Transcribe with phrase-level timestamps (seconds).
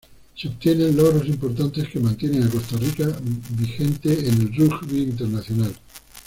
[0.35, 3.05] Se obtienen logros importantes que mantienen a Costa Rica
[3.55, 5.75] vigente en el rugby internacional.